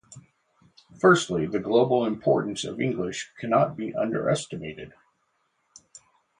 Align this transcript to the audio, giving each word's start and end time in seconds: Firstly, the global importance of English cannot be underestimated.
Firstly, 0.99 1.45
the 1.45 1.59
global 1.59 2.07
importance 2.07 2.63
of 2.63 2.81
English 2.81 3.31
cannot 3.39 3.77
be 3.77 3.93
underestimated. 3.93 4.93